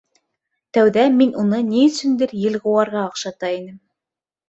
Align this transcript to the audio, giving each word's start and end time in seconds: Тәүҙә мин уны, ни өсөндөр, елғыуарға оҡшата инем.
Тәүҙә 0.77 1.03
мин 1.19 1.35
уны, 1.45 1.61
ни 1.69 1.85
өсөндөр, 1.91 2.35
елғыуарға 2.49 3.07
оҡшата 3.13 3.57
инем. 3.63 3.81